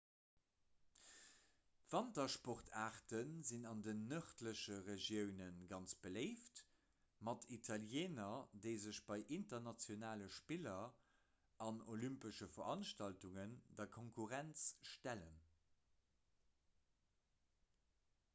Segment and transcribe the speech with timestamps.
[1.95, 3.17] wantersportaarte
[3.49, 6.61] sinn an den nërdleche regiounen ganz beléift
[7.29, 10.79] mat italieener déi sech bei internationale spiller
[11.67, 15.37] an olympesche veranstaltungen der konkurrenz stellen